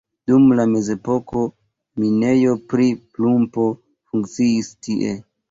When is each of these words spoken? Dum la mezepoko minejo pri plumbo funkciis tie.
Dum 0.29 0.45
la 0.59 0.63
mezepoko 0.69 1.43
minejo 2.05 2.57
pri 2.73 2.89
plumbo 3.13 3.67
funkciis 3.77 4.75
tie. 4.89 5.15